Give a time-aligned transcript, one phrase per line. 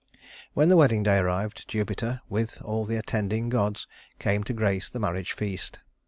[0.55, 3.85] When the wedding day arrived, Jupiter, with all the attending gods,
[4.17, 5.77] came to grace the marriage feast.